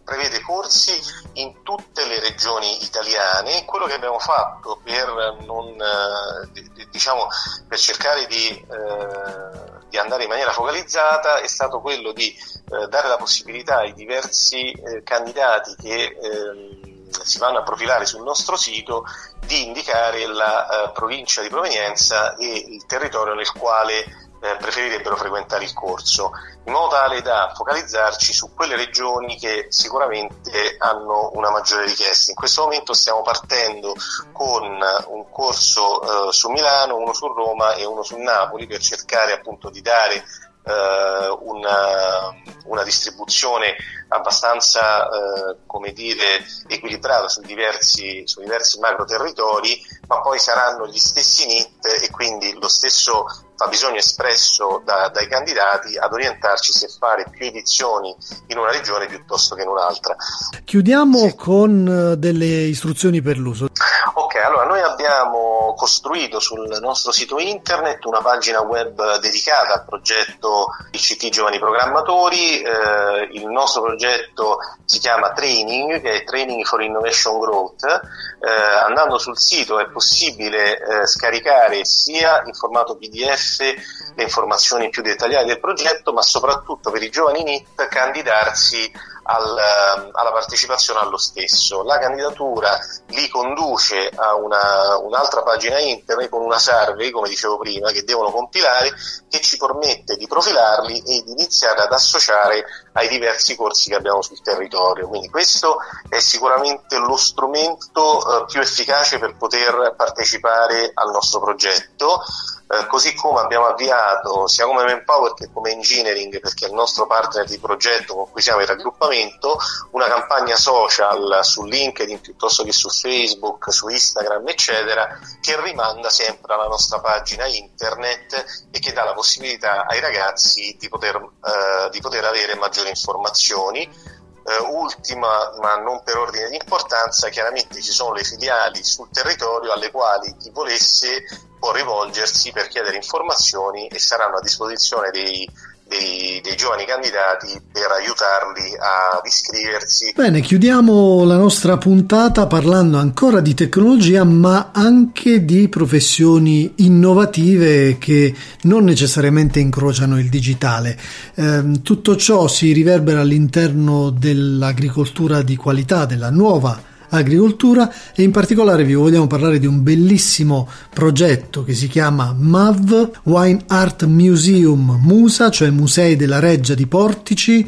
prevede 0.09 0.41
corsi 0.41 0.99
in 1.33 1.61
tutte 1.61 2.05
le 2.05 2.19
regioni 2.19 2.83
italiane. 2.83 3.63
Quello 3.65 3.85
che 3.85 3.93
abbiamo 3.93 4.17
fatto 4.19 4.81
per, 4.83 5.37
non, 5.45 5.67
eh, 5.79 6.87
diciamo, 6.89 7.27
per 7.67 7.77
cercare 7.77 8.25
di, 8.25 8.49
eh, 8.49 9.85
di, 9.87 9.97
andare 9.97 10.23
in 10.23 10.29
maniera 10.29 10.51
focalizzata 10.51 11.39
è 11.39 11.47
stato 11.47 11.79
quello 11.79 12.11
di 12.11 12.27
eh, 12.29 12.87
dare 12.87 13.07
la 13.07 13.17
possibilità 13.17 13.77
ai 13.77 13.93
diversi 13.93 14.71
eh, 14.71 15.03
candidati 15.03 15.75
che 15.75 16.17
ehm, 16.19 16.87
si 17.23 17.37
vanno 17.37 17.59
a 17.59 17.63
profilare 17.63 18.05
sul 18.05 18.23
nostro 18.23 18.55
sito 18.55 19.03
di 19.45 19.65
indicare 19.65 20.27
la 20.27 20.67
uh, 20.87 20.91
provincia 20.91 21.41
di 21.41 21.49
provenienza 21.49 22.35
e 22.35 22.65
il 22.67 22.85
territorio 22.85 23.33
nel 23.33 23.51
quale 23.51 24.28
eh, 24.41 24.55
preferirebbero 24.57 25.15
frequentare 25.15 25.63
il 25.63 25.73
corso, 25.73 26.31
in 26.65 26.71
modo 26.71 26.89
tale 26.89 27.21
da 27.21 27.51
focalizzarci 27.53 28.33
su 28.33 28.53
quelle 28.53 28.75
regioni 28.75 29.37
che 29.37 29.67
sicuramente 29.69 30.75
hanno 30.77 31.31
una 31.33 31.49
maggiore 31.49 31.85
richiesta. 31.85 32.31
In 32.31 32.37
questo 32.37 32.63
momento 32.63 32.93
stiamo 32.93 33.21
partendo 33.21 33.95
con 34.31 34.63
un 34.63 35.29
corso 35.29 36.27
eh, 36.29 36.31
su 36.31 36.49
Milano, 36.49 36.97
uno 36.97 37.13
su 37.13 37.27
Roma 37.27 37.73
e 37.73 37.85
uno 37.85 38.03
su 38.03 38.17
Napoli 38.17 38.67
per 38.67 38.79
cercare 38.79 39.33
appunto 39.33 39.69
di 39.69 39.81
dare 39.81 40.23
eh, 40.63 41.37
una, 41.41 42.33
una, 42.65 42.83
distribuzione 42.83 43.75
abbastanza 44.09 45.09
eh, 45.09 45.57
come 45.65 45.91
dire, 45.91 46.45
equilibrata 46.67 47.27
su 47.27 47.41
diversi, 47.41 48.23
su 48.25 48.41
diversi 48.41 48.79
macro 48.79 49.05
territori, 49.05 49.81
ma 50.07 50.21
poi 50.21 50.39
saranno 50.39 50.87
gli 50.87 50.97
stessi 50.97 51.45
NIT 51.47 52.03
e 52.03 52.09
quindi 52.11 52.53
lo 52.59 52.67
stesso 52.67 53.25
fabbisogno 53.59 53.97
espresso 53.97 54.81
da, 54.85 55.09
dai 55.09 55.27
candidati 55.27 55.97
ad 55.97 56.13
orientarci 56.13 56.71
se 56.71 56.87
fare 56.87 57.25
più 57.29 57.45
edizioni 57.45 58.15
in 58.47 58.57
una 58.57 58.71
regione 58.71 59.05
piuttosto 59.07 59.53
che 59.53 59.63
in 59.63 59.67
un'altra. 59.67 60.15
Chiudiamo 60.63 61.17
sì. 61.17 61.35
con 61.35 62.13
eh, 62.13 62.17
delle 62.17 62.45
istruzioni 62.45 63.21
per 63.21 63.37
l'uso. 63.37 63.67
Ok, 64.13 64.35
allora 64.35 64.63
noi 64.63 64.79
abbiamo 64.79 65.73
costruito 65.75 66.39
sul 66.39 66.77
nostro 66.79 67.11
sito 67.11 67.37
internet 67.37 68.05
una 68.05 68.21
pagina 68.21 68.61
web 68.61 69.19
dedicata 69.19 69.73
al 69.73 69.85
progetto 69.85 70.67
ICT 70.91 71.27
Giovani 71.27 71.59
Programmatori. 71.59 72.61
Eh, 72.61 73.29
il 73.33 73.45
nostro 73.47 73.81
progetto 73.81 74.59
si 74.85 74.99
chiama 74.99 75.33
Training, 75.33 75.99
che 76.01 76.21
è 76.21 76.23
Training 76.23 76.63
for 76.63 76.81
Innovation 76.81 77.39
Growth. 77.39 77.83
Eh, 77.83 78.85
andando 78.85 79.17
sul 79.17 79.37
sito 79.37 79.79
è 79.79 79.89
possibile 79.89 80.77
eh, 80.77 81.07
scaricare 81.07 81.83
sia 81.83 82.41
in 82.45 82.53
formato 82.53 82.95
PDF 82.95 83.48
le 83.57 84.23
informazioni 84.23 84.89
più 84.89 85.01
dettagliate 85.01 85.45
del 85.45 85.59
progetto, 85.59 86.13
ma 86.13 86.21
soprattutto 86.21 86.91
per 86.91 87.01
i 87.03 87.09
giovani 87.09 87.43
NIT 87.43 87.87
candidarsi 87.87 88.91
al, 89.29 89.57
ehm, 89.57 90.09
alla 90.13 90.31
partecipazione 90.31 90.99
allo 90.99 91.17
stesso. 91.17 91.83
La 91.83 91.99
candidatura 91.99 92.77
li 93.07 93.27
conduce 93.29 94.09
a 94.15 94.35
una, 94.35 94.97
un'altra 94.97 95.43
pagina 95.43 95.79
internet 95.79 96.29
con 96.29 96.41
una 96.41 96.57
survey, 96.57 97.11
come 97.11 97.29
dicevo 97.29 97.57
prima, 97.57 97.91
che 97.91 98.03
devono 98.03 98.31
compilare, 98.31 98.91
che 99.29 99.39
ci 99.39 99.57
permette 99.57 100.15
di 100.15 100.27
profilarli 100.27 100.99
e 100.99 101.23
di 101.23 101.31
iniziare 101.31 101.81
ad 101.81 101.93
associare 101.93 102.65
ai 102.93 103.07
diversi 103.07 103.55
corsi 103.55 103.89
che 103.89 103.95
abbiamo 103.95 104.21
sul 104.21 104.41
territorio. 104.41 105.07
Quindi 105.07 105.29
questo 105.29 105.77
è 106.09 106.19
sicuramente 106.19 106.97
lo 106.97 107.15
strumento 107.15 108.41
eh, 108.41 108.45
più 108.45 108.59
efficace 108.59 109.19
per 109.19 109.35
poter 109.37 109.93
partecipare 109.95 110.91
al 110.93 111.11
nostro 111.11 111.39
progetto. 111.39 112.23
Eh, 112.71 112.85
così 112.85 113.15
come 113.15 113.39
abbiamo 113.39 113.65
avviato 113.65 114.45
sia 114.45 114.65
come 114.65 114.83
Manpower 114.83 115.33
che 115.33 115.49
come 115.51 115.71
Engineering, 115.71 116.39
perché 116.39 116.65
è 116.65 116.67
il 116.67 116.75
nostro 116.75 117.07
partner 117.07 117.47
di 117.47 117.57
progetto 117.57 118.13
con 118.13 118.29
cui 118.29 118.43
siamo 118.43 118.59
in 118.59 118.67
raggruppamento, 118.67 119.57
una 119.91 120.05
campagna 120.05 120.55
social 120.55 121.39
su 121.41 121.63
LinkedIn 121.63 122.21
piuttosto 122.21 122.63
che 122.63 122.71
su 122.71 122.89
Facebook, 122.89 123.73
su 123.73 123.87
Instagram, 123.87 124.47
eccetera, 124.49 125.17
che 125.41 125.59
rimanda 125.59 126.11
sempre 126.11 126.53
alla 126.53 126.67
nostra 126.67 126.99
pagina 126.99 127.47
internet 127.47 128.67
e 128.69 128.77
che 128.77 128.93
dà 128.93 129.03
la 129.03 129.13
possibilità 129.13 129.87
ai 129.87 129.99
ragazzi 129.99 130.75
di 130.79 130.87
poter, 130.89 131.15
eh, 131.15 131.89
di 131.89 131.99
poter 132.01 132.23
avere 132.23 132.53
maggiori 132.53 132.89
informazioni. 132.89 134.17
Uh, 134.41 134.79
ultima, 134.79 135.51
ma 135.59 135.75
non 135.75 136.01
per 136.01 136.17
ordine 136.17 136.49
di 136.49 136.55
importanza, 136.55 137.29
chiaramente 137.29 137.81
ci 137.81 137.91
sono 137.91 138.13
le 138.13 138.23
filiali 138.23 138.83
sul 138.83 139.09
territorio 139.11 139.73
alle 139.73 139.91
quali 139.91 140.35
chi 140.37 140.49
volesse 140.49 141.23
può 141.59 141.73
rivolgersi 141.73 142.51
per 142.51 142.67
chiedere 142.67 142.95
informazioni 142.95 143.87
e 143.87 143.99
saranno 143.99 144.37
a 144.37 144.41
disposizione 144.41 145.11
dei, 145.11 145.47
dei, 145.87 146.39
dei, 146.41 146.55
giovani 146.55 146.85
candidati 146.85 147.61
per 147.71 147.91
aiutarli 147.91 148.75
ad 148.77 149.25
iscriversi. 149.25 150.13
Bene, 150.15 150.39
chiudiamo 150.39 151.25
la 151.25 151.35
nostra 151.35 151.77
puntata 151.77 152.47
parlando 152.47 152.97
ancora 152.97 153.41
di 153.41 153.53
tecnologia, 153.53 154.23
ma 154.23 154.69
anche 154.71 155.43
di 155.43 155.67
professioni 155.67 156.73
innovative 156.77 157.97
che 157.97 158.33
non 158.63 158.85
necessariamente 158.85 159.59
incrociano 159.59 160.17
il 160.17 160.29
digitale. 160.29 160.97
Eh, 161.35 161.81
tutto 161.83 162.15
ciò 162.15 162.47
si 162.47 162.71
riverbera 162.71 163.21
all'interno 163.21 164.11
dell'agricoltura 164.11 165.41
di 165.41 165.57
qualità, 165.57 166.05
della 166.05 166.29
nuova 166.29 166.88
agricoltura 167.09 167.91
e 168.15 168.23
in 168.23 168.31
particolare 168.31 168.83
vi 168.83 168.93
vogliamo 168.93 169.27
parlare 169.27 169.59
di 169.59 169.65
un 169.65 169.83
bellissimo 169.83 170.67
progetto 170.93 171.63
che 171.63 171.73
si 171.73 171.87
chiama 171.87 172.35
MAV 172.37 173.11
Wine 173.23 173.63
Art 173.67 174.05
Museum 174.05 174.99
Musa, 175.01 175.49
cioè 175.49 175.69
Musei 175.69 176.15
della 176.15 176.39
Reggia 176.39 176.73
di 176.73 176.87
Portici 176.87 177.67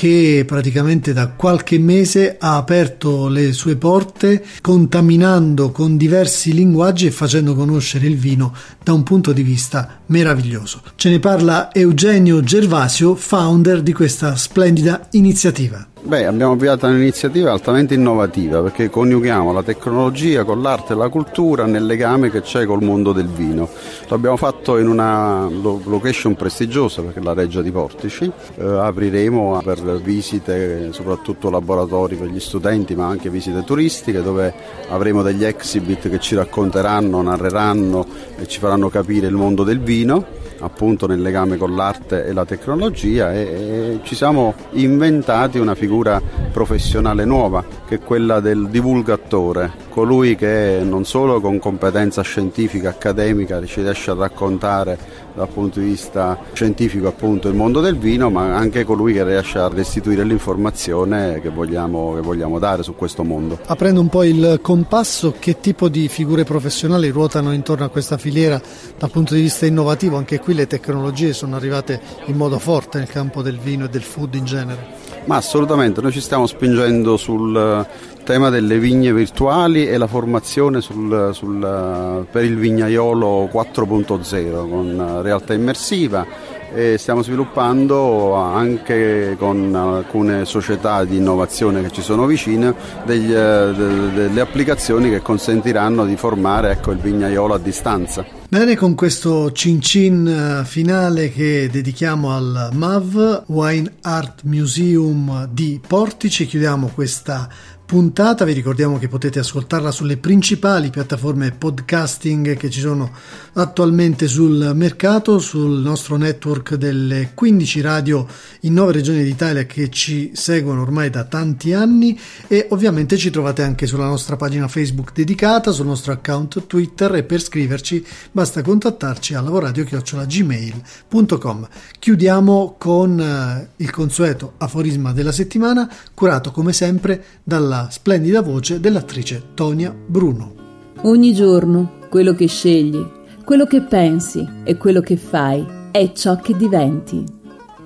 che 0.00 0.44
praticamente 0.46 1.12
da 1.12 1.28
qualche 1.28 1.78
mese 1.78 2.36
ha 2.38 2.56
aperto 2.56 3.28
le 3.28 3.52
sue 3.52 3.76
porte 3.76 4.42
contaminando 4.62 5.70
con 5.72 5.98
diversi 5.98 6.54
linguaggi 6.54 7.06
e 7.06 7.10
facendo 7.10 7.54
conoscere 7.54 8.06
il 8.06 8.16
vino 8.16 8.54
da 8.82 8.94
un 8.94 9.02
punto 9.02 9.32
di 9.32 9.42
vista 9.42 10.00
meraviglioso. 10.06 10.80
Ce 10.96 11.10
ne 11.10 11.18
parla 11.18 11.70
Eugenio 11.74 12.40
Gervasio, 12.40 13.14
founder 13.14 13.82
di 13.82 13.92
questa 13.92 14.36
splendida 14.36 15.08
iniziativa. 15.10 15.86
Beh, 16.02 16.24
abbiamo 16.24 16.52
avviato 16.52 16.86
un'iniziativa 16.86 17.52
altamente 17.52 17.92
innovativa 17.92 18.62
perché 18.62 18.88
coniughiamo 18.88 19.52
la 19.52 19.62
tecnologia 19.62 20.44
con 20.44 20.62
l'arte 20.62 20.94
e 20.94 20.96
la 20.96 21.10
cultura 21.10 21.66
nel 21.66 21.84
legame 21.84 22.30
che 22.30 22.40
c'è 22.40 22.64
col 22.64 22.82
mondo 22.82 23.12
del 23.12 23.28
vino. 23.28 23.68
L'abbiamo 24.08 24.38
fatto 24.38 24.78
in 24.78 24.88
una 24.88 25.46
location 25.50 26.34
prestigiosa 26.36 27.02
perché 27.02 27.20
è 27.20 27.22
la 27.22 27.34
Reggia 27.34 27.60
di 27.60 27.70
Portici. 27.70 28.24
Eh, 28.56 28.64
apriremo 28.64 29.60
per 29.62 30.00
visite, 30.00 30.90
soprattutto 30.92 31.50
laboratori 31.50 32.16
per 32.16 32.28
gli 32.28 32.40
studenti, 32.40 32.94
ma 32.94 33.06
anche 33.06 33.28
visite 33.28 33.62
turistiche 33.62 34.22
dove 34.22 34.54
avremo 34.88 35.20
degli 35.20 35.44
exhibit 35.44 36.08
che 36.08 36.18
ci 36.18 36.34
racconteranno, 36.34 37.20
narreranno 37.20 38.06
e 38.38 38.46
ci 38.46 38.58
faranno 38.58 38.88
capire 38.88 39.26
il 39.26 39.34
mondo 39.34 39.64
del 39.64 39.80
vino 39.80 40.24
appunto 40.60 41.06
nel 41.06 41.20
legame 41.20 41.56
con 41.56 41.74
l'arte 41.74 42.24
e 42.24 42.32
la 42.32 42.44
tecnologia 42.44 43.32
e, 43.32 43.40
e, 43.40 44.00
ci 44.02 44.14
siamo 44.14 44.54
inventati 44.72 45.58
una 45.58 45.74
figura 45.74 46.20
professionale 46.52 47.24
nuova 47.24 47.64
che 47.86 47.96
è 47.96 48.00
quella 48.00 48.40
del 48.40 48.68
divulgatore, 48.68 49.72
colui 49.88 50.36
che 50.36 50.80
non 50.82 51.04
solo 51.04 51.40
con 51.40 51.58
competenza 51.58 52.22
scientifica 52.22 52.90
accademica 52.90 53.64
ci 53.64 53.82
riesce 53.82 54.10
a 54.10 54.14
raccontare 54.14 55.28
dal 55.40 55.48
punto 55.48 55.80
di 55.80 55.86
vista 55.86 56.38
scientifico 56.52 57.08
appunto 57.08 57.48
il 57.48 57.54
mondo 57.54 57.80
del 57.80 57.96
vino, 57.96 58.28
ma 58.28 58.54
anche 58.54 58.84
colui 58.84 59.14
che 59.14 59.24
riesce 59.24 59.58
a 59.58 59.68
restituire 59.68 60.22
l'informazione 60.22 61.40
che 61.40 61.48
vogliamo, 61.48 62.14
che 62.14 62.20
vogliamo 62.20 62.58
dare 62.58 62.82
su 62.82 62.94
questo 62.94 63.24
mondo. 63.24 63.58
Aprendo 63.66 64.00
un 64.00 64.08
po' 64.08 64.22
il 64.22 64.58
compasso, 64.60 65.34
che 65.38 65.58
tipo 65.60 65.88
di 65.88 66.08
figure 66.08 66.44
professionali 66.44 67.08
ruotano 67.08 67.52
intorno 67.52 67.86
a 67.86 67.88
questa 67.88 68.18
filiera 68.18 68.60
dal 68.98 69.10
punto 69.10 69.34
di 69.34 69.40
vista 69.40 69.64
innovativo? 69.64 70.18
Anche 70.18 70.38
qui 70.40 70.52
le 70.52 70.66
tecnologie 70.66 71.32
sono 71.32 71.56
arrivate 71.56 72.00
in 72.26 72.36
modo 72.36 72.58
forte 72.58 72.98
nel 72.98 73.08
campo 73.08 73.40
del 73.40 73.58
vino 73.58 73.86
e 73.86 73.88
del 73.88 74.02
food 74.02 74.34
in 74.34 74.44
genere. 74.44 75.09
Ma 75.24 75.36
assolutamente, 75.36 76.00
noi 76.00 76.12
ci 76.12 76.20
stiamo 76.20 76.46
spingendo 76.46 77.16
sul 77.16 77.86
tema 78.24 78.48
delle 78.48 78.78
vigne 78.78 79.12
virtuali 79.12 79.86
e 79.86 79.96
la 79.96 80.06
formazione 80.06 80.80
sul, 80.80 81.30
sul, 81.32 82.26
per 82.30 82.44
il 82.44 82.56
vignaiolo 82.56 83.48
4.0 83.52 84.68
con 84.68 85.20
realtà 85.22 85.52
immersiva 85.52 86.26
e 86.74 86.96
stiamo 86.98 87.22
sviluppando 87.22 88.34
anche 88.34 89.36
con 89.38 89.74
alcune 89.74 90.44
società 90.44 91.04
di 91.04 91.16
innovazione 91.16 91.82
che 91.82 91.90
ci 91.90 92.02
sono 92.02 92.26
vicine 92.26 92.74
degli, 93.04 93.32
eh, 93.32 93.72
delle 93.74 94.40
applicazioni 94.40 95.10
che 95.10 95.20
consentiranno 95.20 96.04
di 96.04 96.16
formare 96.16 96.70
ecco, 96.70 96.92
il 96.92 96.98
vignaiolo 96.98 97.54
a 97.54 97.58
distanza. 97.58 98.24
Bene, 98.48 98.74
con 98.74 98.96
questo 98.96 99.52
cin 99.52 99.80
cin 99.80 100.26
eh, 100.26 100.64
finale 100.64 101.30
che 101.30 101.68
dedichiamo 101.70 102.34
al 102.34 102.70
MAV 102.72 103.44
Wine 103.46 103.92
Art 104.02 104.42
Museum 104.42 105.48
di 105.52 105.80
Portici, 105.86 106.46
chiudiamo 106.46 106.90
questa 106.92 107.48
puntata. 107.90 108.44
Vi 108.44 108.52
ricordiamo 108.52 108.98
che 108.98 109.08
potete 109.08 109.40
ascoltarla 109.40 109.90
sulle 109.90 110.16
principali 110.16 110.90
piattaforme 110.90 111.50
podcasting 111.50 112.56
che 112.56 112.70
ci 112.70 112.78
sono 112.78 113.10
attualmente 113.54 114.28
sul 114.28 114.70
mercato, 114.76 115.40
sul 115.40 115.80
nostro 115.80 116.16
network 116.16 116.76
delle 116.76 117.32
15 117.34 117.80
radio 117.80 118.24
in 118.60 118.74
9 118.74 118.92
regioni 118.92 119.24
d'Italia 119.24 119.64
che 119.64 119.90
ci 119.90 120.30
seguono 120.34 120.82
ormai 120.82 121.10
da 121.10 121.24
tanti 121.24 121.72
anni 121.72 122.16
e 122.46 122.68
ovviamente 122.70 123.16
ci 123.16 123.30
trovate 123.30 123.64
anche 123.64 123.88
sulla 123.88 124.06
nostra 124.06 124.36
pagina 124.36 124.68
Facebook 124.68 125.12
dedicata, 125.12 125.72
sul 125.72 125.86
nostro 125.86 126.12
account 126.12 126.68
Twitter 126.68 127.12
e 127.16 127.24
per 127.24 127.42
scriverci 127.42 128.06
basta 128.30 128.62
contattarci 128.62 129.34
a 129.34 129.40
lavoradio.gmail.com. 129.40 131.68
Chiudiamo 131.98 132.76
con 132.78 133.18
eh, 133.18 133.70
il 133.82 133.90
consueto 133.90 134.52
aforisma 134.58 135.12
della 135.12 135.32
settimana 135.32 135.92
curato 136.14 136.52
come 136.52 136.72
sempre 136.72 137.24
dalla 137.42 137.78
splendida 137.88 138.42
voce 138.42 138.80
dell'attrice 138.80 139.50
Tonia 139.54 139.94
Bruno. 139.94 140.54
Ogni 141.02 141.32
giorno 141.32 141.98
quello 142.10 142.34
che 142.34 142.48
scegli, 142.48 143.00
quello 143.44 143.64
che 143.64 143.82
pensi 143.82 144.44
e 144.64 144.76
quello 144.76 145.00
che 145.00 145.16
fai 145.16 145.64
è 145.90 146.12
ciò 146.12 146.36
che 146.36 146.54
diventi. 146.56 147.24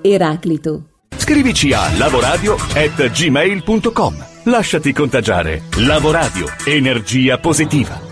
Eraclito. 0.01 0.89
Scrivici 1.15 1.71
a 1.73 1.95
lavoradio@gmail.com. 1.97 4.25
Lasciati 4.43 4.93
contagiare. 4.93 5.63
Lavoradio, 5.77 6.45
energia 6.65 7.39
positiva. 7.39 8.04